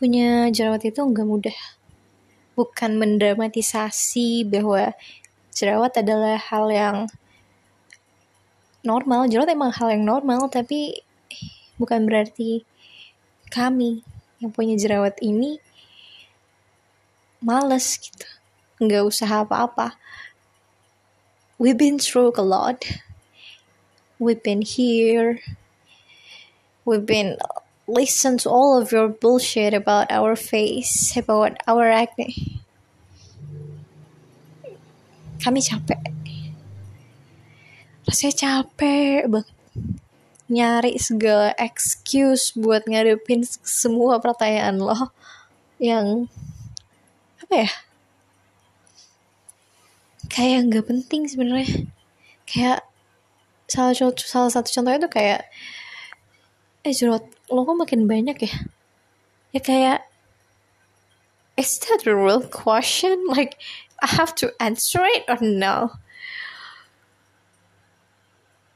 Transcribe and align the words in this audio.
punya 0.00 0.48
jerawat 0.48 0.84
itu 0.88 1.00
nggak 1.00 1.28
mudah. 1.28 1.58
Bukan 2.56 3.00
mendramatisasi 3.00 4.44
bahwa 4.48 4.92
jerawat 5.54 6.00
adalah 6.00 6.36
hal 6.40 6.66
yang 6.72 6.96
normal. 8.80 9.28
Jerawat 9.28 9.52
emang 9.52 9.72
hal 9.72 9.92
yang 9.92 10.04
normal 10.04 10.48
tapi 10.48 11.04
bukan 11.80 12.04
berarti 12.04 12.64
kami 13.48 14.04
yang 14.40 14.52
punya 14.52 14.76
jerawat 14.76 15.20
ini 15.20 15.60
males 17.44 18.00
gitu. 18.00 18.28
Nggak 18.80 19.04
usah 19.04 19.44
apa-apa. 19.44 19.96
We've 21.60 21.76
been 21.76 22.00
through 22.00 22.32
a 22.40 22.44
lot. 22.44 22.88
We've 24.16 24.40
been 24.40 24.64
here. 24.64 25.44
We've 26.88 27.04
been 27.04 27.36
listen 27.90 28.38
to 28.38 28.48
all 28.48 28.78
of 28.78 28.94
your 28.94 29.10
bullshit 29.10 29.74
about 29.74 30.06
our 30.10 30.38
face 30.38 31.18
about 31.18 31.58
our 31.66 31.90
acne. 31.90 32.62
Kami 35.42 35.58
capek. 35.58 35.98
Rasanya 38.06 38.34
capek 38.38 39.26
banget. 39.26 39.56
Nyari 40.50 40.98
segala 40.98 41.54
excuse 41.62 42.50
buat 42.58 42.82
ngadepin 42.86 43.46
semua 43.62 44.18
pertanyaan 44.18 44.82
lo 44.82 45.14
yang 45.78 46.26
apa 47.38 47.54
ya? 47.66 47.70
Kayak 50.26 50.58
nggak 50.70 50.86
penting 50.90 51.30
sebenarnya. 51.30 51.86
Kayak 52.44 52.82
salah 53.70 53.94
salah 53.94 54.50
satu 54.50 54.68
contohnya 54.74 55.06
tuh 55.06 55.12
kayak 55.14 55.46
eh 56.80 56.96
jerawat 56.96 57.28
lo 57.52 57.68
kok 57.68 57.76
makin 57.76 58.08
banyak 58.08 58.38
ya? 58.48 58.54
Ya 59.52 59.60
kayak 59.60 60.00
is 61.60 61.76
that 61.84 62.08
a 62.08 62.14
real 62.16 62.40
question? 62.48 63.28
Like 63.28 63.60
I 64.00 64.08
have 64.16 64.32
to 64.40 64.48
answer 64.56 65.04
it 65.04 65.28
or 65.28 65.36
no? 65.44 65.92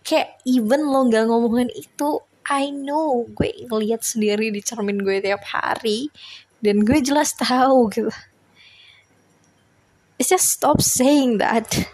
Kayak 0.04 0.36
even 0.44 0.84
lo 0.84 1.08
gak 1.08 1.24
ngomongin 1.32 1.72
itu 1.72 2.20
I 2.44 2.68
know 2.68 3.24
gue 3.32 3.64
ngeliat 3.72 4.04
sendiri 4.04 4.52
di 4.52 4.60
cermin 4.60 5.00
gue 5.00 5.24
tiap 5.24 5.40
hari 5.48 6.12
dan 6.60 6.84
gue 6.84 7.00
jelas 7.00 7.32
tahu 7.32 7.88
gitu. 7.88 8.12
It's 10.20 10.28
just 10.28 10.52
stop 10.52 10.84
saying 10.84 11.40
that. 11.40 11.88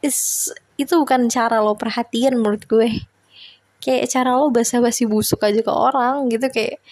It's, 0.00 0.48
itu 0.80 0.96
bukan 0.96 1.28
cara 1.28 1.60
lo 1.60 1.76
perhatian 1.76 2.40
menurut 2.40 2.64
gue 2.64 3.04
kayak 3.86 4.10
cara 4.10 4.34
lo 4.34 4.50
basa-basi 4.50 5.06
busuk 5.06 5.46
aja 5.46 5.62
ke 5.62 5.70
orang 5.70 6.26
gitu 6.26 6.50
kayak 6.50 6.82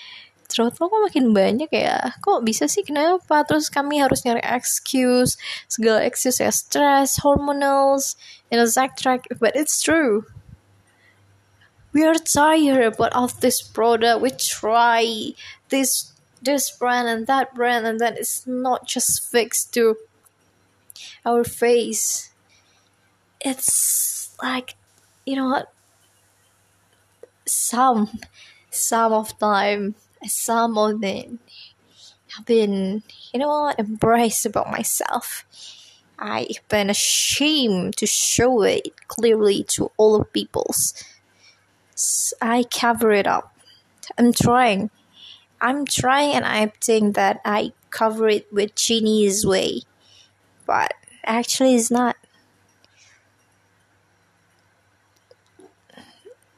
jerawat 0.47 0.79
lo 0.79 0.87
kok 0.87 1.03
makin 1.11 1.27
banyak 1.35 1.71
ya? 1.75 2.15
Kok 2.23 2.47
bisa 2.47 2.71
sih? 2.71 2.87
Kenapa? 2.87 3.43
Terus 3.43 3.67
kami 3.67 3.99
harus 3.99 4.23
nyari 4.23 4.39
excuse 4.47 5.35
segala 5.67 6.07
excuse 6.07 6.39
ya 6.39 6.55
stress 6.55 7.19
hormonals 7.27 8.15
and 8.55 8.63
etc 8.63 9.19
but 9.43 9.59
it's 9.59 9.83
true. 9.83 10.23
We 11.91 12.07
are 12.07 12.19
tired 12.19 12.95
about 12.95 13.15
all 13.15 13.31
this 13.31 13.63
product. 13.63 14.23
We 14.23 14.31
try 14.31 15.35
this 15.71 16.15
this 16.39 16.71
brand 16.71 17.11
and 17.11 17.27
that 17.27 17.55
brand 17.55 17.87
and 17.87 17.99
then 17.99 18.15
it's 18.15 18.47
not 18.47 18.87
just 18.87 19.27
fixed 19.27 19.75
to 19.75 19.99
our 21.27 21.43
face. 21.43 22.31
It's 23.43 24.31
like 24.43 24.79
you 25.27 25.35
know 25.35 25.51
what 25.51 25.74
some 27.47 28.21
some 28.71 29.13
of 29.13 29.39
time 29.39 29.95
some 30.27 30.79
of 30.79 31.01
them 31.01 31.39
have 32.37 32.47
been, 32.47 33.03
you 33.33 33.41
know 33.41 33.49
what, 33.49 33.79
embraced 33.79 34.47
about 34.47 34.71
myself. 34.71 35.45
I've 36.19 36.67
been 36.69 36.91
ashamed 36.91 37.97
to 37.99 38.07
show 38.07 38.63
it 38.63 38.89
clearly 39.09 39.65
to 39.71 39.91
all 39.97 40.21
of 40.21 40.33
people's. 40.33 40.95
I 42.41 42.65
cover 42.65 43.13
it 43.13 43.27
up. 43.27 43.57
I'm 44.19 44.33
trying. 44.33 44.91
I'm 45.61 45.87
trying 45.87 46.35
and 46.35 46.45
I 46.45 46.73
think 46.81 47.15
that 47.17 47.41
I 47.45 47.73
cover 47.91 48.29
it 48.29 48.53
with 48.53 48.75
Chinese 48.75 49.47
way. 49.47 49.83
But 50.67 50.95
actually 51.25 51.75
it's 51.75 51.91
not. 51.91 52.17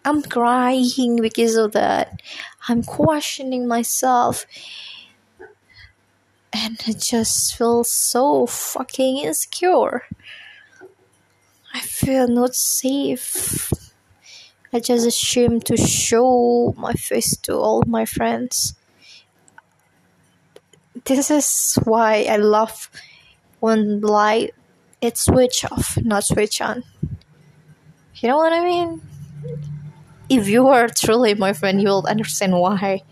I'm 0.07 0.23
crying 0.23 1.17
because 1.21 1.57
of 1.57 1.73
that. 1.73 2.23
I'm 2.69 2.85
questioning 2.85 3.67
myself. 3.67 4.47
And 6.53 6.81
I 6.87 6.93
just 6.93 7.57
feel 7.57 7.83
so 7.83 8.47
fucking 8.47 9.19
insecure. 9.19 10.05
I 11.75 11.81
feel 11.81 12.29
not 12.29 12.55
safe. 12.55 13.73
I 14.73 14.79
just 14.79 15.09
ashamed 15.09 15.67
to 15.67 15.77
show 15.77 16.73
my 16.79 16.93
face 16.93 17.37
to 17.39 17.55
all 17.55 17.83
my 17.85 18.05
friends. 18.05 18.75
This 21.05 21.33
is 21.33 21.79
why 21.83 22.27
I 22.31 22.37
love 22.37 22.89
when 23.59 24.01
light 24.01 24.55
it 25.01 25.19
switch 25.19 25.65
off, 25.65 25.99
not 25.99 26.23
switch 26.25 26.61
on. 26.61 26.85
You 28.15 28.29
know 28.29 28.37
what 28.37 28.53
I 28.53 28.65
mean? 28.65 29.03
If 30.29 30.49
you 30.49 30.69
are 30.69 30.89
truly 30.89 31.35
my 31.35 31.53
friend, 31.53 31.81
you 31.81 31.89
will 31.89 32.07
understand 32.07 32.59
why. 32.59 33.03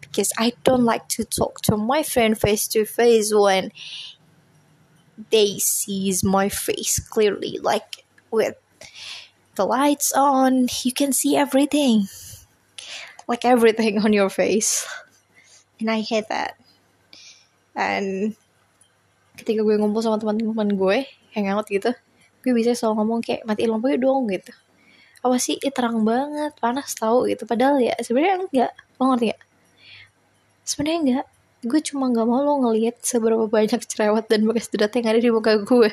Because 0.00 0.32
I 0.38 0.52
don't 0.62 0.84
like 0.84 1.08
to 1.18 1.24
talk 1.24 1.60
to 1.62 1.76
my 1.76 2.02
friend 2.02 2.38
face 2.38 2.66
to 2.74 2.84
face 2.84 3.34
when 3.34 3.70
they 5.30 5.58
sees 5.58 6.22
my 6.22 6.48
face 6.48 6.98
clearly. 6.98 7.58
Like 7.62 8.04
with 8.30 8.54
the 9.54 9.66
lights 9.66 10.12
on, 10.12 10.68
you 10.82 10.92
can 10.92 11.12
see 11.12 11.36
everything. 11.36 12.06
Like 13.26 13.44
everything 13.44 13.98
on 14.04 14.12
your 14.12 14.30
face. 14.30 14.86
And 15.80 15.90
I 15.90 16.00
hate 16.00 16.28
that. 16.28 16.54
And 17.74 18.38
ketika 19.34 19.66
gue 19.66 19.74
ngumpul 19.74 20.02
sama 20.02 20.22
teman-teman 20.22 20.78
gue, 20.78 21.10
hangout 21.34 21.66
gitu, 21.66 21.90
gue 22.46 22.52
bisa 22.54 22.78
selalu 22.78 23.02
ngomong 23.02 23.20
kayak 23.24 23.42
mati 23.42 23.66
lampunya 23.66 23.98
dong 23.98 24.30
gitu 24.30 24.54
apa 25.24 25.36
sih? 25.40 25.56
Ih, 25.58 25.72
terang 25.72 26.04
banget 26.04 26.52
panas 26.60 26.92
tahu 26.94 27.26
gitu. 27.32 27.48
Padahal 27.48 27.80
ya 27.80 27.96
sebenarnya 28.04 28.36
enggak. 28.44 28.72
Lo 29.00 29.10
ngerti 29.10 29.32
ya 29.32 29.38
sebenarnya 30.64 31.00
enggak. 31.04 31.26
Gue 31.64 31.80
cuma 31.80 32.12
nggak 32.12 32.28
mau 32.28 32.44
lo 32.44 32.60
ngelihat 32.60 33.00
seberapa 33.00 33.48
banyak 33.48 33.80
cerewet 33.88 34.28
dan 34.28 34.44
bekas 34.44 34.68
jerat 34.68 34.92
yang 35.00 35.06
ada 35.08 35.20
di 35.20 35.30
muka 35.32 35.56
gue. 35.64 35.90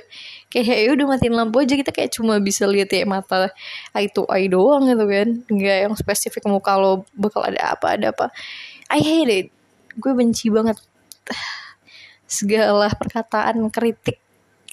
Kayak 0.51 0.77
ya 0.83 0.89
udah 0.91 1.05
matiin 1.07 1.35
lampu 1.35 1.63
aja. 1.63 1.79
Kita 1.79 1.91
kayak 1.95 2.11
cuma 2.11 2.43
bisa 2.43 2.67
lihat 2.67 2.91
ya 2.91 3.07
mata 3.07 3.55
eye 3.95 4.11
to 4.11 4.27
eye 4.27 4.51
doang 4.51 4.83
gitu 4.91 5.05
kan. 5.07 5.27
Nggak 5.47 5.77
yang 5.87 5.93
spesifik 5.95 6.43
muka 6.51 6.75
lo 6.75 7.07
bakal 7.15 7.47
ada 7.47 7.75
apa 7.75 7.95
ada 7.95 8.11
apa. 8.11 8.35
I 8.91 8.99
hate 8.99 9.31
it. 9.31 9.47
Gue 9.95 10.11
benci 10.11 10.51
banget. 10.51 10.75
Segala 12.27 12.91
perkataan 12.91 13.67
kritik 13.71 14.20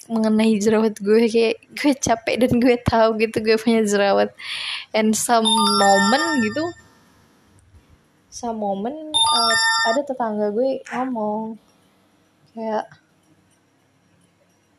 mengenai 0.09 0.57
jerawat 0.57 0.97
gue 0.97 1.29
kayak 1.29 1.61
gue 1.77 1.93
capek 1.93 2.35
dan 2.41 2.57
gue 2.57 2.75
tahu 2.81 3.21
gitu 3.21 3.37
gue 3.45 3.57
punya 3.61 3.85
jerawat. 3.85 4.33
And 4.91 5.13
some 5.13 5.45
moment 5.77 6.43
gitu 6.43 6.65
some 8.29 8.61
moment 8.61 8.95
uh, 9.11 9.55
ada 9.91 10.05
tetangga 10.05 10.53
gue 10.53 10.79
ngomong 10.87 11.57
kayak 12.55 12.85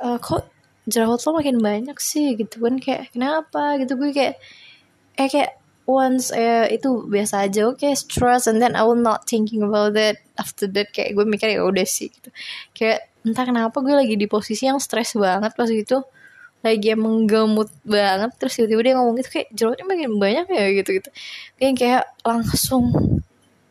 uh, 0.00 0.16
kok 0.16 0.48
jerawat 0.88 1.20
lo 1.20 1.30
makin 1.36 1.58
banyak 1.60 1.98
sih? 2.00 2.38
Gitu 2.38 2.56
kan 2.62 2.80
kayak 2.80 3.12
kenapa? 3.12 3.76
Gitu 3.82 3.92
gue 4.00 4.10
kayak 4.16 4.36
eh 5.20 5.28
kayak 5.28 5.60
once 5.84 6.30
eh, 6.30 6.70
itu 6.70 7.02
biasa 7.10 7.50
aja 7.50 7.66
oke 7.66 7.82
okay, 7.82 7.98
stress 7.98 8.46
and 8.46 8.62
then 8.62 8.78
I 8.78 8.86
will 8.86 8.96
not 8.96 9.26
thinking 9.26 9.60
about 9.66 9.98
that 9.98 10.22
after 10.40 10.70
that. 10.70 10.94
Kayak 10.94 11.18
gue 11.18 11.24
mikir 11.26 11.52
ya 11.52 11.66
udah 11.66 11.84
sih 11.84 12.08
gitu. 12.08 12.30
Kayak 12.72 13.09
entah 13.26 13.44
kenapa 13.44 13.76
gue 13.84 13.94
lagi 13.94 14.14
di 14.16 14.26
posisi 14.30 14.66
yang 14.68 14.80
stres 14.80 15.16
banget 15.16 15.52
pas 15.56 15.68
gitu. 15.68 16.04
Lagi 16.60 16.92
emang 16.92 17.24
gemut 17.24 17.72
banget 17.88 18.30
terus 18.36 18.60
tiba-tiba 18.60 18.80
dia 18.84 18.94
ngomong 19.00 19.16
gitu 19.20 19.28
kayak 19.32 19.48
jerawatnya 19.56 19.86
makin 19.88 20.10
banyak 20.20 20.46
ya? 20.52 20.64
Gitu 20.76 20.90
gitu 21.00 21.08
kayak 21.56 21.74
kayak 21.76 22.04
langsung 22.24 22.84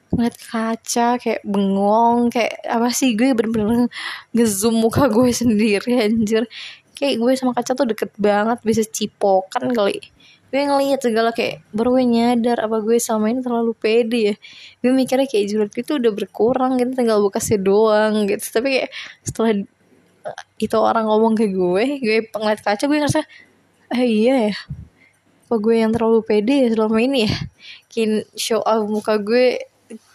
ngeliat 0.10 0.36
kaca 0.42 1.22
kayak 1.22 1.42
bengong 1.46 2.34
kayak 2.34 2.57
apa 2.66 2.90
sih 2.90 3.13
gue 3.13 3.30
bener-bener 3.38 3.88
ngezoom 4.34 4.75
muka 4.81 5.06
gue 5.10 5.30
sendiri 5.30 6.02
anjir. 6.02 6.50
Kayak 6.98 7.16
gue 7.22 7.31
sama 7.38 7.54
kaca 7.56 7.72
tuh 7.78 7.88
deket 7.88 8.12
banget 8.18 8.60
bisa 8.66 8.84
cipokan 8.84 9.72
kali 9.72 10.02
gue 10.50 10.62
ngeliat 10.66 11.01
segala 11.06 11.30
kayak 11.30 11.62
baru 11.69 12.01
gue 12.01 12.06
nyadar 12.10 12.57
apa 12.66 12.81
gue 12.81 12.98
sama 12.98 13.30
ini 13.30 13.46
terlalu 13.46 13.78
pede 13.78 14.34
ya. 14.34 14.36
Gue 14.81 14.92
mikirnya 14.98 15.30
kayak 15.30 15.46
jerawat 15.46 15.74
itu 15.78 15.92
udah 16.01 16.12
berkurang 16.13 16.81
gitu 16.81 16.92
tinggal 16.98 17.22
bekasnya 17.22 17.62
doang 17.62 18.25
gitu. 18.25 18.42
Tapi 18.42 18.68
kayak 18.81 18.90
setelah 19.22 19.51
uh, 20.25 20.44
itu 20.57 20.78
orang 20.78 21.06
ngomong 21.06 21.34
ke 21.38 21.54
gue 21.54 21.86
gue 22.01 22.18
ngeliat 22.34 22.62
kaca 22.66 22.84
gue 22.90 22.98
ngerasa 22.98 23.22
eh 23.94 24.04
iya 24.06 24.36
ya? 24.50 24.56
Apa 25.50 25.56
gue 25.62 25.75
yang 25.78 25.94
terlalu 25.94 26.25
pede 26.25 26.66
ya 26.66 26.68
selama 26.74 26.98
ini 26.98 27.30
ya? 27.30 27.34
Kin 27.86 28.25
show 28.34 28.66
off 28.66 28.90
muka 28.90 29.22
gue. 29.22 29.62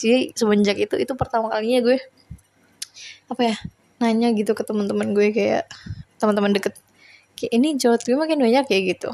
Jadi 0.03 0.35
semenjak 0.35 0.79
itu 0.79 0.95
itu 0.99 1.13
pertama 1.15 1.51
kalinya 1.51 1.83
gue 1.83 1.99
apa 3.31 3.43
ya 3.43 3.57
nanya 3.99 4.35
gitu 4.35 4.53
ke 4.55 4.63
teman-teman 4.67 5.15
gue 5.15 5.31
kayak 5.35 5.67
teman-teman 6.19 6.55
deket 6.55 6.75
kayak 7.35 7.53
ini 7.55 7.75
jerawat 7.75 8.03
gue 8.07 8.15
makin 8.15 8.39
banyak 8.39 8.65
kayak 8.69 8.83
gitu 8.95 9.11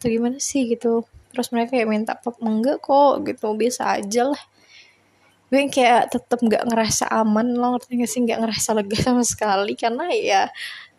atau 0.00 0.08
gimana 0.08 0.40
sih 0.40 0.64
gitu. 0.64 1.04
Terus 1.28 1.52
mereka 1.52 1.76
kayak 1.76 1.88
minta 1.92 2.16
pop 2.16 2.40
enggak 2.40 2.80
kok 2.80 3.20
gitu. 3.28 3.52
Biasa 3.52 4.00
aja 4.00 4.32
lah. 4.32 4.42
Gue 5.52 5.68
kayak 5.68 6.16
tetep 6.16 6.40
nggak 6.40 6.64
ngerasa 6.72 7.12
aman 7.12 7.52
lo 7.52 7.76
ngerti 7.76 8.00
gak 8.00 8.08
sih? 8.08 8.20
Nggak 8.24 8.40
ngerasa 8.48 8.68
lega 8.72 8.96
sama 8.96 9.22
sekali. 9.28 9.76
Karena 9.76 10.08
ya 10.08 10.48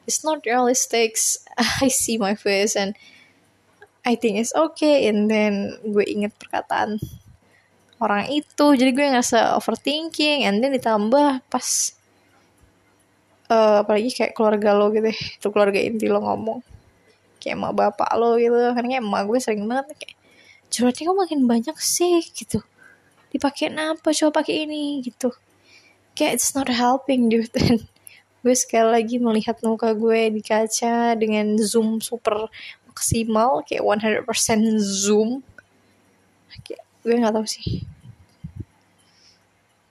it's 0.05 0.21
not 0.21 0.45
realistic. 0.45 1.17
I 1.81 1.89
see 1.89 2.21
my 2.21 2.37
face 2.37 2.77
and 2.77 2.93
I 4.05 4.13
think 4.13 4.37
it's 4.37 4.53
okay. 4.53 5.09
And 5.09 5.25
then 5.25 5.81
gue 5.81 6.05
inget 6.05 6.37
perkataan 6.37 7.01
orang 7.97 8.29
itu. 8.29 8.77
Jadi 8.77 8.93
gue 8.93 9.17
ngerasa 9.17 9.57
overthinking. 9.57 10.45
And 10.45 10.61
then 10.61 10.77
ditambah 10.77 11.41
pas 11.49 11.97
uh, 13.51 13.83
apalagi 13.83 14.13
kayak 14.15 14.31
keluarga 14.37 14.71
lo 14.77 14.93
gitu 14.95 15.11
itu 15.11 15.47
keluarga 15.51 15.79
inti 15.81 16.07
lo 16.07 16.23
ngomong 16.23 16.63
kayak 17.41 17.57
emak 17.57 17.73
bapak 17.73 18.09
lo 18.13 18.37
gitu. 18.37 18.53
Kan 18.53 18.85
kayak 18.85 19.01
emak 19.01 19.25
gue 19.25 19.39
sering 19.41 19.65
banget 19.65 19.97
kayak 19.97 20.15
curhatnya 20.69 21.09
kok 21.09 21.17
makin 21.17 21.39
banyak 21.49 21.77
sih 21.81 22.21
gitu. 22.21 22.61
Dipakai 23.33 23.73
apa? 23.73 24.13
Coba 24.13 24.45
pakai 24.45 24.69
ini 24.69 25.01
gitu. 25.01 25.33
Kayak 26.13 26.37
it's 26.37 26.53
not 26.53 26.69
helping 26.69 27.27
dude. 27.27 27.49
Dan 27.57 27.81
gue 28.45 28.55
sekali 28.55 29.01
lagi 29.01 29.17
melihat 29.17 29.57
muka 29.65 29.97
gue 29.97 30.29
di 30.29 30.41
kaca 30.45 31.17
dengan 31.17 31.57
zoom 31.57 31.97
super 31.97 32.47
maksimal 32.85 33.65
kayak 33.65 33.81
100% 34.29 34.77
zoom. 34.77 35.41
Kayak 36.61 36.85
gue 37.01 37.15
nggak 37.17 37.33
tahu 37.33 37.47
sih. 37.49 37.81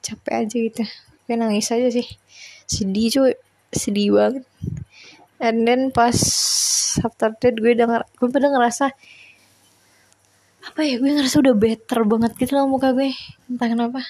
Capek 0.01 0.47
aja 0.47 0.57
gitu. 0.57 0.85
Gue 1.27 1.35
nangis 1.35 1.69
aja 1.75 1.91
sih. 1.91 2.07
Sedih 2.71 3.11
cuy. 3.11 3.35
Sedih 3.71 4.15
banget 4.15 4.45
and 5.41 5.65
then 5.65 5.89
pas 5.91 6.15
after 7.01 7.33
that 7.41 7.57
gue 7.57 7.73
denger 7.73 8.05
gue 8.05 8.29
pada 8.29 8.47
ngerasa 8.53 8.93
apa 10.61 10.81
ya 10.85 11.01
gue 11.01 11.11
ngerasa 11.11 11.41
udah 11.41 11.57
better 11.57 12.01
banget 12.05 12.33
gitu 12.37 12.53
loh 12.55 12.69
muka 12.69 12.93
gue. 12.93 13.11
Entah 13.49 13.69
kenapa. 13.73 14.05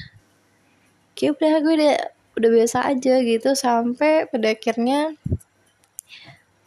Kayak 1.15 1.39
udah 1.39 1.53
gue 1.63 1.75
udah 1.79 1.95
udah 2.37 2.51
biasa 2.51 2.79
aja 2.91 3.15
gitu 3.23 3.55
sampai 3.55 4.27
pada 4.27 4.51
akhirnya 4.51 5.15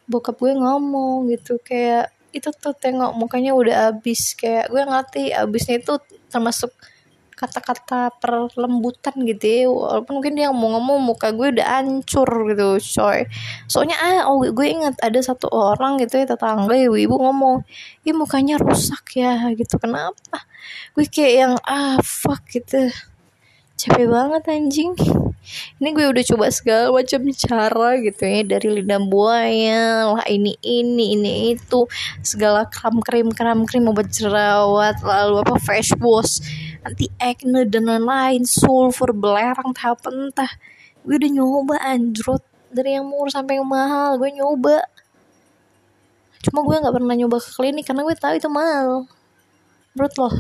bokap 0.08 0.40
gue 0.40 0.54
ngomong 0.56 1.32
gitu 1.32 1.60
kayak 1.64 2.12
itu 2.34 2.50
tuh 2.50 2.74
tengok 2.76 3.14
mukanya 3.16 3.54
udah 3.54 3.94
abis 3.94 4.34
kayak 4.36 4.68
gue 4.74 4.82
ngerti 4.82 5.24
abisnya 5.32 5.80
itu 5.80 5.94
termasuk 6.28 6.74
kata-kata 7.36 8.14
perlembutan 8.22 9.14
gitu 9.28 9.46
ya. 9.46 9.66
Walaupun 9.70 10.22
mungkin 10.22 10.34
dia 10.38 10.50
mau 10.54 10.78
ngomong 10.78 11.00
muka 11.04 11.34
gue 11.34 11.54
udah 11.54 11.68
hancur 11.82 12.30
gitu 12.54 12.80
coy. 12.80 13.28
Soalnya 13.68 13.98
ah 14.00 14.30
oh, 14.30 14.42
gue 14.42 14.68
ingat 14.68 14.96
ada 15.02 15.20
satu 15.20 15.50
orang 15.52 16.00
gitu 16.02 16.22
ya 16.22 16.26
tetangga 16.30 16.74
ibu 16.74 16.96
ibu 16.96 17.16
ngomong 17.20 17.66
ini 18.06 18.12
mukanya 18.16 18.56
rusak 18.62 19.18
ya 19.20 19.52
gitu. 19.54 19.78
Kenapa? 19.78 20.46
Gue 20.96 21.06
kayak 21.10 21.34
yang 21.34 21.54
ah 21.68 22.00
fuck 22.02 22.46
gitu. 22.50 22.90
Capek 23.74 24.06
banget 24.06 24.44
anjing. 24.48 24.94
Ini 25.82 25.92
gue 25.92 26.08
udah 26.08 26.24
coba 26.24 26.46
segala 26.56 26.88
macam 26.96 27.22
cara 27.36 27.90
gitu 28.00 28.24
ya 28.24 28.40
dari 28.48 28.68
lidah 28.80 29.02
buaya 29.04 30.08
lah 30.16 30.26
ini 30.32 30.56
ini 30.64 31.20
ini 31.20 31.32
itu. 31.52 31.84
Segala 32.24 32.64
kram 32.72 33.04
krim 33.04 33.28
kram 33.36 33.68
krim 33.68 33.84
obat 33.92 34.08
jerawat 34.08 35.04
lalu 35.04 35.44
apa 35.44 35.56
face 35.60 35.92
wash 36.00 36.40
anti 36.84 37.08
acne 37.20 37.66
dan 37.72 37.88
lain-lain 37.88 38.44
sulfur 38.44 39.16
belerang 39.16 39.72
tahap 39.72 40.04
entah. 40.08 40.52
Gue 41.04 41.20
udah 41.20 41.32
nyoba 41.32 41.76
anjrot. 41.80 42.44
Dari 42.74 42.98
yang 42.98 43.06
murah 43.06 43.30
sampai 43.30 43.62
yang 43.62 43.70
mahal 43.70 44.18
gue 44.18 44.30
nyoba. 44.34 44.82
Cuma 46.44 46.66
gue 46.66 46.76
nggak 46.76 46.96
pernah 46.96 47.16
nyoba 47.16 47.38
ke 47.40 47.50
klinik 47.56 47.86
karena 47.88 48.02
gue 48.04 48.16
tahu 48.18 48.34
itu 48.36 48.50
mahal. 48.50 49.08
Menurut 49.94 50.16
loh 50.20 50.36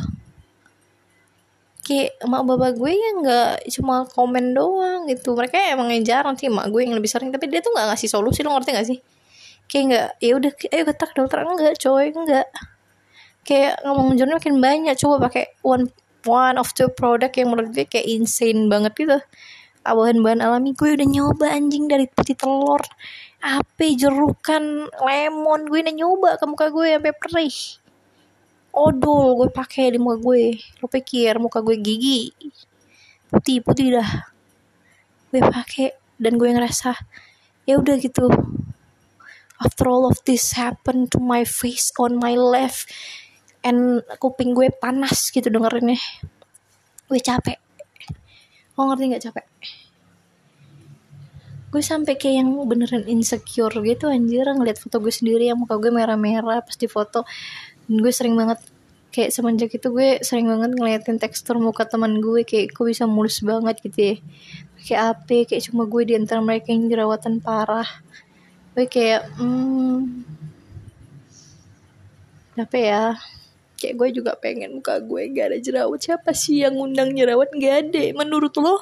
kayak 1.83 2.15
emak 2.23 2.41
bapak 2.47 2.79
gue 2.79 2.91
ya 2.95 3.09
nggak 3.19 3.51
cuma 3.75 4.07
komen 4.07 4.55
doang 4.55 5.03
gitu. 5.11 5.35
Mereka 5.35 5.75
emang 5.75 5.91
yang 5.91 6.03
jarang 6.07 6.35
sih 6.39 6.47
emak 6.47 6.71
gue 6.71 6.81
yang 6.83 6.95
lebih 6.95 7.11
sering. 7.11 7.29
Tapi 7.29 7.45
dia 7.51 7.59
tuh 7.59 7.75
nggak 7.75 7.93
ngasih 7.93 8.09
solusi 8.09 8.41
lo 8.41 8.55
ngerti 8.55 8.71
gak 8.71 8.87
sih? 8.87 8.99
Kayak 9.67 9.83
nggak 9.87 10.07
ya 10.23 10.33
udah 10.39 10.51
ayo 10.73 10.83
ketak 10.89 11.11
dokter. 11.13 11.37
Enggak 11.43 11.75
coy 11.79 12.05
enggak. 12.09 12.47
Kayak 13.43 13.73
ngomong 13.83 14.15
jurnal 14.15 14.39
makin 14.39 14.57
banyak. 14.63 14.95
Coba 14.95 15.27
pakai 15.27 15.53
one 15.61 15.91
one 16.25 16.55
of 16.59 16.71
the 16.75 16.87
product 16.91 17.35
yang 17.39 17.51
menurut 17.53 17.71
gue 17.75 17.87
kayak 17.87 18.07
insane 18.07 18.67
banget 18.71 18.93
gitu. 18.95 19.19
Bahan-bahan 19.83 20.39
alami. 20.39 20.71
Gue 20.71 20.95
udah 20.95 21.07
nyoba 21.07 21.51
anjing 21.51 21.91
dari 21.91 22.07
putih 22.07 22.39
telur 22.39 22.79
ape 23.43 23.99
jerukan 23.99 24.87
lemon. 24.87 25.61
Gue 25.67 25.83
udah 25.83 25.95
nyoba 25.95 26.29
ke 26.39 26.45
muka 26.47 26.71
gue 26.71 26.95
sampai 26.95 27.13
perih. 27.13 27.57
Odol 28.73 29.37
gue 29.43 29.49
pakai 29.51 29.93
di 29.93 29.99
muka 29.99 30.17
gue. 30.23 30.57
Lo 30.79 30.87
pikir 30.87 31.37
muka 31.37 31.59
gue 31.59 31.75
gigi? 31.77 32.31
Putih 33.27 33.59
putih 33.59 33.99
dah. 33.99 34.09
Gue 35.29 35.43
pakai 35.43 35.93
dan 36.15 36.39
gue 36.39 36.47
ngerasa 36.47 36.95
ya 37.67 37.75
udah 37.77 37.99
gitu. 37.99 38.31
After 39.63 39.87
all 39.87 40.07
of 40.07 40.19
this 40.27 40.55
happen 40.55 41.07
to 41.11 41.19
my 41.19 41.47
face 41.47 41.91
on 41.95 42.19
my 42.19 42.35
left 42.35 42.91
and 43.63 44.03
kuping 44.19 44.51
gue 44.51 44.69
panas 44.69 45.31
gitu 45.31 45.47
dengerinnya. 45.47 45.97
Gue 47.07 47.19
capek. 47.23 47.57
Lo 48.75 48.89
ngerti 48.89 49.03
nggak 49.09 49.23
capek? 49.31 49.45
Gue 51.73 51.81
sampai 51.81 52.13
kayak 52.21 52.45
yang 52.45 52.49
beneran 52.69 53.07
insecure 53.09 53.73
gitu 53.81 54.11
anjir. 54.11 54.45
Ngeliat 54.45 54.77
foto 54.77 55.01
gue 55.01 55.09
sendiri 55.09 55.49
yang 55.49 55.57
muka 55.57 55.79
gue 55.81 55.89
merah-merah 55.89 56.61
pas 56.61 56.77
di 56.77 56.85
foto. 56.85 57.25
Dan 57.89 58.03
gue 58.03 58.13
sering 58.13 58.37
banget 58.37 58.61
kayak 59.13 59.29
semenjak 59.33 59.73
itu 59.73 59.87
gue 59.89 60.21
sering 60.21 60.49
banget 60.49 60.73
ngeliatin 60.77 61.17
tekstur 61.17 61.57
muka 61.57 61.89
teman 61.89 62.21
gue. 62.21 62.45
Kayak 62.45 62.77
kok 62.77 62.85
bisa 62.85 63.09
mulus 63.09 63.41
banget 63.41 63.81
gitu 63.81 63.97
ya. 63.97 64.15
Kayak 64.83 65.01
apa 65.17 65.35
kayak 65.49 65.63
cuma 65.71 65.83
gue 65.89 66.03
di 66.05 66.13
antara 66.13 66.43
mereka 66.45 66.69
yang 66.69 66.91
jerawatan 66.91 67.41
parah. 67.41 67.89
Gue 68.77 68.85
kayak 68.85 69.33
hmm 69.41 70.29
apa 72.53 72.77
ya 72.77 73.17
kayak 73.83 73.95
gue 73.99 74.23
juga 74.23 74.31
pengen 74.39 74.79
muka 74.79 75.03
gue 75.03 75.27
gak 75.35 75.51
ada 75.51 75.59
jerawat. 75.59 75.99
Siapa 75.99 76.31
sih 76.31 76.63
yang 76.63 76.79
ngundang 76.79 77.11
jerawat? 77.11 77.51
Gak 77.51 77.75
ada. 77.91 78.03
Menurut 78.15 78.55
lo 78.55 78.79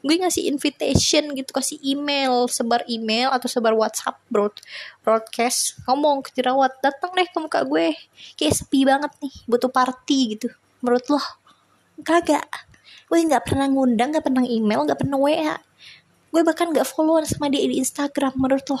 gue 0.00 0.16
ngasih 0.16 0.48
invitation 0.48 1.36
gitu 1.36 1.50
kasih 1.52 1.76
email 1.84 2.46
sebar 2.48 2.86
email 2.88 3.28
atau 3.34 3.50
sebar 3.50 3.74
WhatsApp 3.76 4.16
broad 4.32 4.56
broadcast 5.04 5.76
ngomong 5.84 6.24
ke 6.24 6.32
jerawat. 6.40 6.72
Datang 6.80 7.12
deh 7.12 7.28
ke 7.28 7.36
muka 7.36 7.60
gue. 7.68 7.92
Kayak 8.40 8.54
sepi 8.56 8.88
banget 8.88 9.12
nih 9.20 9.34
butuh 9.44 9.68
party 9.68 10.40
gitu. 10.40 10.48
Menurut 10.80 11.04
lo? 11.12 11.20
Kagak. 12.00 12.48
Gue 13.12 13.20
nggak 13.20 13.44
pernah 13.44 13.68
ngundang 13.68 14.16
nggak 14.16 14.24
pernah 14.24 14.44
email 14.48 14.88
nggak 14.88 15.00
pernah 15.04 15.20
WA 15.20 15.60
gue 16.28 16.42
bahkan 16.44 16.68
nggak 16.68 16.84
follow 16.84 17.16
sama 17.24 17.48
dia 17.48 17.64
di 17.64 17.80
Instagram 17.80 18.36
menurut 18.36 18.64
lo 18.68 18.80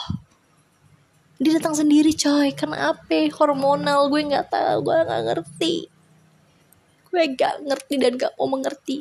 dia 1.38 1.54
datang 1.58 1.74
sendiri 1.78 2.10
coy. 2.14 2.50
Kenapa 2.52 3.14
hormonal. 3.38 4.10
Gue 4.10 4.26
nggak 4.26 4.50
tahu. 4.50 4.76
Gue 4.90 4.96
nggak 5.06 5.22
ngerti. 5.30 5.98
Gue 7.08 7.24
gak 7.32 7.64
ngerti 7.64 7.94
dan 7.96 8.20
gak 8.20 8.36
mau 8.36 8.52
mengerti. 8.52 9.00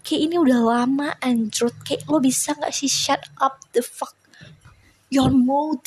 Kayak 0.00 0.20
ini 0.24 0.36
udah 0.40 0.60
lama 0.64 1.12
anjrot 1.20 1.76
kayak 1.84 2.08
lo 2.08 2.24
bisa 2.24 2.56
gak 2.56 2.72
sih 2.72 2.88
shut 2.88 3.20
up 3.36 3.60
the 3.76 3.84
fuck 3.84 4.16
your 5.12 5.28
mouth? 5.28 5.84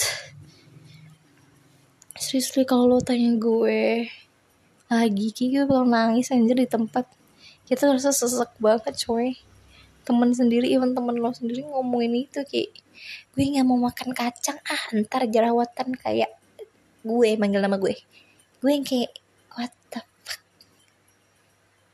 Seriously 2.14 2.62
kalau 2.62 2.86
lo 2.86 2.98
tanya 3.02 3.34
gue 3.42 4.06
lagi 4.86 5.28
kayak 5.34 5.50
gue 5.50 5.64
bakal 5.66 5.90
nangis 5.90 6.30
anjir 6.30 6.62
di 6.62 6.70
tempat. 6.70 7.10
Kita 7.66 7.90
rasa 7.90 8.14
sesek 8.14 8.54
banget 8.62 8.94
coy 9.02 9.34
temen 10.12 10.36
sendiri 10.36 10.68
even 10.68 10.92
temen 10.92 11.16
lo 11.16 11.32
sendiri 11.32 11.64
ngomongin 11.64 12.28
itu 12.28 12.44
kayak 12.44 12.76
gue 13.32 13.44
nggak 13.48 13.64
mau 13.64 13.80
makan 13.80 14.12
kacang 14.12 14.60
ah 14.68 14.84
ntar 14.92 15.24
jerawatan 15.32 15.96
kayak 15.96 16.36
gue 17.08 17.30
manggil 17.40 17.64
nama 17.64 17.80
gue. 17.80 17.96
Gue 18.60 18.72
yang 18.76 18.84
kayak 18.84 19.16
what 19.56 19.72
the 19.88 20.04
fuck? 20.28 20.44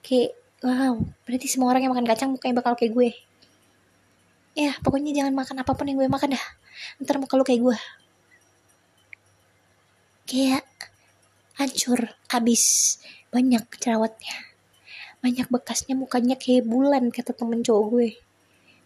Kayak 0.02 0.34
wow 0.66 0.98
berarti 1.30 1.46
semua 1.46 1.70
orang 1.70 1.86
yang 1.86 1.94
makan 1.94 2.10
kacang 2.10 2.30
mukanya 2.34 2.58
bakal 2.58 2.74
kayak 2.74 2.98
gue. 2.98 3.10
Ya 4.58 4.74
pokoknya 4.82 5.14
jangan 5.14 5.38
makan 5.38 5.62
apa 5.62 5.72
pun 5.78 5.86
yang 5.86 6.02
gue 6.02 6.10
makan 6.10 6.34
dah. 6.34 6.46
Ntar 6.98 7.22
muka 7.22 7.38
lu 7.38 7.46
kayak 7.46 7.62
gue. 7.62 7.78
Kayak 10.26 10.66
hancur 11.62 12.18
habis 12.34 12.98
banyak 13.30 13.62
jerawatnya 13.78 14.57
banyak 15.18 15.50
bekasnya 15.50 15.98
mukanya 15.98 16.38
kayak 16.38 16.70
bulan 16.70 17.10
kata 17.10 17.34
temen 17.34 17.66
cowok 17.66 17.86
gue. 17.94 18.10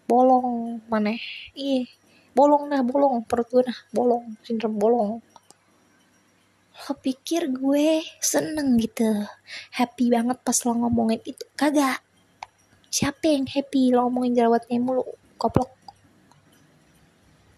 Bolong 0.07 0.79
mana 0.88 1.15
iya 1.53 1.88
bolong 2.31 2.71
dah 2.71 2.81
bolong. 2.83 3.27
Perut 3.27 3.47
gue 3.51 3.63
nah 3.67 3.79
bolong. 3.91 4.39
Sindrom 4.43 4.75
bolong. 4.79 5.19
Lo 6.81 6.93
pikir 6.97 7.51
gue 7.51 8.01
seneng 8.23 8.79
gitu? 8.79 9.05
Happy 9.75 10.09
banget 10.09 10.39
pas 10.41 10.57
lo 10.63 10.71
ngomongin 10.73 11.21
itu. 11.27 11.43
Kagak. 11.53 12.00
Siapa 12.91 13.23
yang 13.27 13.47
happy 13.47 13.91
lo 13.91 14.07
ngomongin 14.07 14.35
jerawatnya 14.35 14.79
mulu? 14.79 15.03
Koplok. 15.35 15.71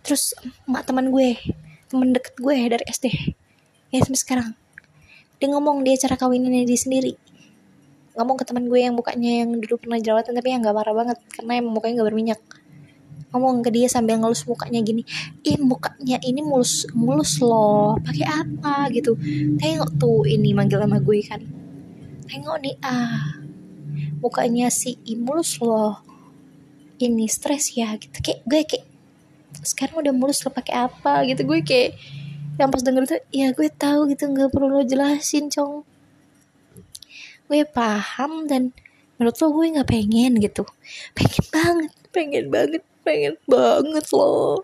Terus 0.04 0.36
mak 0.68 0.84
teman 0.84 1.14
gue 1.14 1.40
temen 1.88 2.10
deket 2.10 2.36
gue 2.42 2.58
dari 2.74 2.86
SD 2.90 3.06
ya 3.94 4.02
sampai 4.02 4.20
sekarang. 4.20 4.50
Dia 5.38 5.48
ngomong 5.54 5.86
dia 5.86 5.96
cara 6.02 6.18
kawinnya 6.18 6.66
dia 6.66 6.80
sendiri 6.80 7.14
ngomong 8.14 8.38
ke 8.38 8.46
teman 8.46 8.66
gue 8.70 8.80
yang 8.80 8.94
mukanya 8.94 9.44
yang 9.44 9.58
dulu 9.58 9.82
pernah 9.82 9.98
jerawatan 9.98 10.34
tapi 10.38 10.54
yang 10.54 10.62
gak 10.62 10.76
parah 10.78 10.94
banget 10.94 11.18
karena 11.34 11.52
emang 11.58 11.74
mukanya 11.74 11.94
gak 12.02 12.10
berminyak. 12.14 12.42
Ngomong 13.34 13.66
ke 13.66 13.70
dia 13.74 13.90
sambil 13.90 14.22
ngelus 14.22 14.46
mukanya 14.46 14.78
gini 14.86 15.02
ih 15.42 15.58
mukanya 15.58 16.22
ini 16.22 16.46
mulus 16.46 16.86
mulus 16.94 17.42
loh 17.42 17.98
pakai 18.06 18.28
apa? 18.30 18.94
Gitu. 18.94 19.18
Tengok 19.58 19.90
tuh 19.98 20.30
ini 20.30 20.54
manggil 20.54 20.78
sama 20.78 21.02
gue 21.02 21.20
kan. 21.26 21.42
Tengok 22.30 22.58
nih 22.62 22.76
ah 22.86 23.42
mukanya 24.22 24.70
si 24.70 25.02
mulus 25.18 25.58
loh. 25.58 25.98
Ini 27.02 27.26
stres 27.26 27.74
ya 27.74 27.98
gitu. 27.98 28.14
Kayak 28.22 28.40
gue 28.46 28.62
kayak 28.70 28.86
sekarang 29.66 30.06
udah 30.06 30.14
mulus 30.14 30.46
lo 30.46 30.54
pakai 30.54 30.86
apa? 30.86 31.26
Gitu. 31.26 31.42
Gue 31.42 31.66
kayak 31.66 31.98
yang 32.62 32.70
pas 32.70 32.86
denger 32.86 33.04
tuh 33.10 33.22
ya 33.34 33.50
gue 33.50 33.66
tahu 33.74 34.06
gitu 34.14 34.30
nggak 34.30 34.54
perlu 34.54 34.70
lo 34.70 34.82
jelasin 34.86 35.50
cong 35.50 35.82
gue 37.48 37.62
paham 37.68 38.48
dan 38.48 38.76
menurut 39.18 39.36
lo 39.40 39.48
gue 39.54 39.66
nggak 39.78 39.90
pengen 39.90 40.32
gitu. 40.40 40.64
Pengen 41.16 41.46
banget. 41.52 41.92
Pengen 42.14 42.46
banget 42.54 42.84
pengen 43.04 43.36
banget 43.46 44.06
loh. 44.16 44.64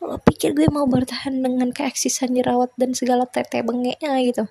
Lo 0.00 0.16
pikir 0.20 0.56
gue 0.56 0.68
mau 0.72 0.88
bertahan 0.88 1.40
dengan 1.44 1.72
keeksisan 1.72 2.32
jerawat 2.32 2.72
dan 2.76 2.96
segala 2.96 3.28
tete 3.28 3.60
bengeknya 3.60 4.16
gitu? 4.24 4.44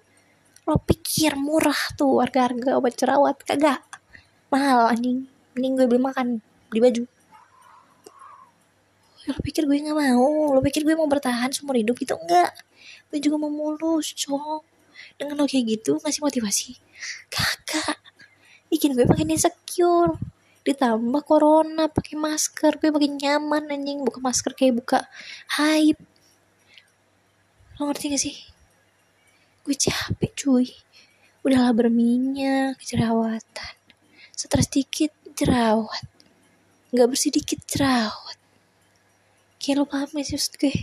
Lo 0.66 0.78
pikir 0.78 1.34
murah 1.38 1.98
tuh 1.98 2.22
harga-harga 2.22 2.78
obat 2.78 2.94
jerawat? 2.98 3.42
Kagak. 3.46 3.82
Mahal 4.54 4.94
anjing. 4.94 5.26
Mending 5.58 5.74
gue 5.78 5.86
beli 5.90 6.02
makan 6.02 6.28
beli 6.70 6.82
baju. 6.86 7.04
Lo 9.30 9.34
pikir 9.42 9.66
gue 9.66 9.78
nggak 9.78 9.98
mau? 9.98 10.54
Lo 10.54 10.62
pikir 10.62 10.86
gue 10.86 10.94
mau 10.94 11.10
bertahan 11.10 11.50
seumur 11.50 11.78
hidup 11.78 11.98
gitu? 11.98 12.14
Enggak. 12.18 12.54
Gue 13.10 13.18
juga 13.18 13.42
mau 13.42 13.50
mulus 13.50 14.14
cowok 14.14 14.79
dengan 15.16 15.40
lo 15.40 15.46
kayak 15.46 15.66
gitu 15.80 16.00
ngasih 16.00 16.22
motivasi 16.24 16.70
kagak 17.32 18.00
bikin 18.70 18.94
gue 18.94 19.06
makin 19.10 19.34
insecure. 19.34 20.14
Ditambah 20.62 21.26
corona 21.26 21.90
pakai 21.90 22.16
masker. 22.16 22.78
Gue 22.78 22.94
makin 22.94 23.18
nyaman 23.18 23.74
anjing. 23.74 24.06
Buka 24.06 24.22
masker 24.22 24.54
kayak 24.54 24.78
buka 24.80 25.00
hype 25.58 26.00
lo 27.80 27.88
ngerti 27.88 28.12
gak 28.12 28.20
sih? 28.20 28.36
Gue 29.64 29.72
capek 29.72 30.32
cuy. 30.36 30.68
Udahlah 31.48 31.72
berminyak 31.72 32.76
jerawatan. 32.84 33.76
Stres 34.36 34.68
dikit 34.68 35.16
jerawat. 35.32 36.04
Nggak 36.92 37.08
bersih 37.08 37.32
dikit 37.32 37.64
jerawat. 37.64 38.36
Kayak 39.64 39.76
lo 39.80 39.86
paham 39.88 40.12
gak 40.12 40.28
sih 40.28 40.36
maksud 40.36 40.54
gue 40.60 40.76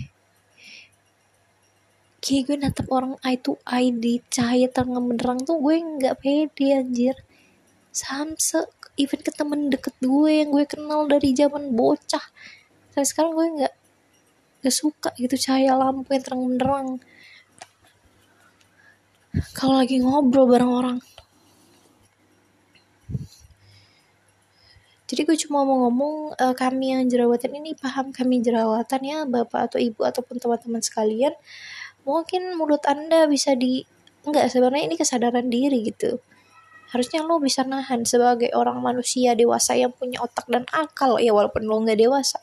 kayak 2.25 2.43
gue 2.49 2.57
natap 2.59 2.87
orang 2.91 3.15
eye 3.23 3.39
to 3.39 3.61
eye 3.69 3.93
di 3.93 4.19
cahaya 4.33 4.67
terang 4.73 4.97
benderang 4.97 5.45
tuh 5.45 5.61
gue 5.61 5.77
nggak 5.77 6.15
pede 6.21 6.67
anjir. 6.75 7.17
Samse 7.93 8.67
even 8.97 9.21
ke 9.21 9.33
temen 9.33 9.69
deket 9.69 9.97
gue 10.01 10.31
yang 10.43 10.51
gue 10.53 10.65
kenal 10.65 11.05
dari 11.09 11.37
zaman 11.37 11.77
bocah. 11.77 12.25
Sampai 12.93 13.07
sekarang 13.09 13.33
gue 13.37 13.47
nggak 13.61 13.75
gak 14.67 14.75
suka 14.75 15.15
gitu 15.21 15.37
cahaya 15.39 15.77
lampu 15.79 16.17
yang 16.17 16.25
terang 16.25 16.43
benderang. 16.43 16.89
Kalau 19.53 19.77
lagi 19.77 20.01
ngobrol 20.01 20.49
bareng 20.49 20.73
orang. 20.73 20.99
Jadi 25.07 25.23
gue 25.23 25.39
cuma 25.47 25.63
mau 25.63 25.87
ngomong 25.87 26.35
uh, 26.35 26.55
kami 26.59 26.91
yang 26.91 27.07
jerawatan 27.07 27.63
ini 27.63 27.79
paham 27.79 28.11
kami 28.11 28.43
jerawatan 28.43 29.01
ya 29.07 29.19
bapak 29.23 29.71
atau 29.71 29.79
ibu 29.79 30.03
ataupun 30.03 30.43
teman-teman 30.43 30.83
sekalian 30.83 31.31
mungkin 32.07 32.55
mulut 32.55 32.87
anda 32.87 33.27
bisa 33.27 33.59
di 33.59 33.83
enggak 34.23 34.49
sebenarnya 34.49 34.87
ini 34.87 34.97
kesadaran 34.97 35.51
diri 35.51 35.83
gitu. 35.83 36.23
Harusnya 36.95 37.27
lo 37.27 37.43
bisa 37.43 37.67
nahan 37.67 38.07
sebagai 38.07 38.55
orang 38.55 38.79
manusia 38.79 39.35
dewasa 39.35 39.75
yang 39.75 39.91
punya 39.91 40.23
otak 40.23 40.47
dan 40.47 40.63
akal. 40.71 41.19
Ya 41.19 41.35
walaupun 41.35 41.67
lo 41.67 41.83
nggak 41.83 41.99
dewasa. 41.99 42.39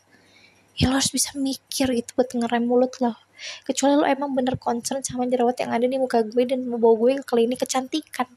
Ya 0.75 0.91
lo 0.91 0.99
harus 0.99 1.15
bisa 1.15 1.31
mikir 1.39 1.87
gitu 1.95 2.11
buat 2.19 2.27
ngerem 2.35 2.67
mulut 2.67 2.91
lo. 2.99 3.15
Kecuali 3.63 3.95
lo 3.95 4.03
emang 4.03 4.35
bener 4.35 4.59
concern 4.59 4.99
sama 4.99 5.23
jerawat 5.31 5.55
yang 5.63 5.71
ada 5.71 5.87
di 5.87 5.95
muka 5.95 6.27
gue 6.27 6.43
dan 6.43 6.67
mau 6.67 6.75
bawa 6.75 6.95
gue 6.99 7.11
ke 7.23 7.25
klinik 7.33 7.63
kecantikan. 7.63 8.27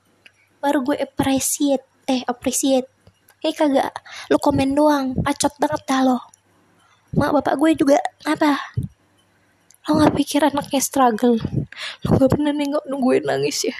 Baru 0.63 0.87
gue 0.87 0.95
appreciate 1.03 1.83
eh 2.07 2.23
appreciate. 2.23 2.87
Eh 3.43 3.51
kagak. 3.51 3.91
Lo 4.31 4.39
komen 4.39 4.79
doang. 4.79 5.19
Acot 5.27 5.59
banget 5.59 5.83
dah 5.91 6.01
lo. 6.07 6.19
Mak 7.19 7.31
bapak 7.35 7.55
gue 7.59 7.71
juga 7.75 7.99
apa 8.23 8.59
lo 9.87 9.91
nggak 10.03 10.15
pikir 10.19 10.43
anaknya 10.43 10.83
struggle. 10.83 11.39
Lo 12.03 12.09
nggak 12.19 12.31
pernah 12.35 12.51
nengok 12.51 12.85
nungguin 12.91 13.23
nangis 13.23 13.71
ya? 13.71 13.77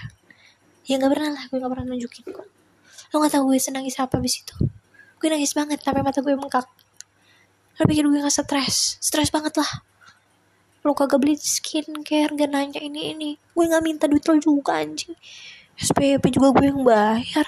Ya 0.87 0.95
nggak 0.95 1.11
pernah 1.11 1.29
lah. 1.35 1.43
Gue 1.51 1.59
nggak 1.59 1.71
pernah 1.75 1.85
nunjukin 1.91 2.25
kok. 2.31 2.47
Lo 3.11 3.15
nggak 3.19 3.33
tahu 3.35 3.43
gue 3.51 3.59
senangis 3.59 3.99
apa 3.99 4.15
abis 4.15 4.47
itu. 4.47 4.55
Gue 5.19 5.27
nangis 5.27 5.51
banget 5.51 5.83
sampai 5.83 6.05
mata 6.05 6.23
gue 6.23 6.31
bengkak. 6.31 6.67
Lo 7.77 7.83
pikir 7.85 8.09
gue 8.09 8.21
gak 8.21 8.33
stres? 8.33 8.97
Stres 8.97 9.29
banget 9.29 9.59
lah. 9.61 9.85
Lo 10.81 10.97
kagak 10.97 11.21
beli 11.21 11.37
skincare 11.37 12.33
gak 12.33 12.49
nanya 12.49 12.81
ini 12.81 13.13
ini. 13.13 13.29
Gue 13.53 13.69
nggak 13.69 13.83
minta 13.85 14.05
duit 14.09 14.25
lo 14.25 14.39
juga 14.41 14.81
anjing. 14.81 15.13
SPP 15.77 16.23
juga 16.33 16.57
gue 16.57 16.73
yang 16.73 16.81
bayar. 16.81 17.45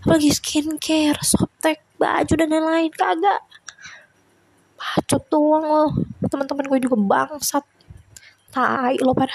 Apalagi 0.00 0.32
skincare 0.32 1.20
softtek 1.20 1.84
baju 2.00 2.32
dan 2.32 2.48
lain-lain. 2.48 2.92
Kagak 2.96 3.44
bacot 4.82 5.22
doang 5.30 5.62
lo 5.62 5.82
teman-teman 6.26 6.66
gue 6.66 6.78
juga 6.82 6.98
bangsat. 6.98 7.62
Tai 8.50 8.98
lo 8.98 9.14
pada 9.14 9.32